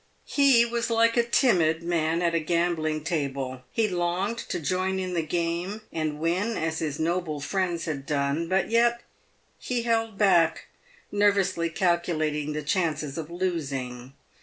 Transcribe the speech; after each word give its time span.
He 0.25 0.65
was 0.65 0.89
like 0.89 1.15
a 1.15 1.21
timid 1.23 1.83
man 1.83 2.23
at 2.23 2.33
a 2.33 2.39
gambling 2.39 3.03
table. 3.03 3.61
He 3.71 3.87
longed 3.87 4.39
to 4.39 4.59
join 4.59 4.97
in 4.97 5.13
the 5.13 5.21
game, 5.21 5.81
and 5.93 6.19
win 6.19 6.57
as 6.57 6.79
his 6.79 6.97
noble 6.99 7.39
friends 7.39 7.85
had 7.85 8.07
done, 8.07 8.47
but 8.49 8.71
yet 8.71 9.01
he 9.59 9.83
held 9.83 10.17
back, 10.17 10.65
nervously 11.11 11.69
calculating 11.69 12.53
the 12.53 12.63
chances 12.63 13.15
of 13.15 13.29
losing. 13.29 14.13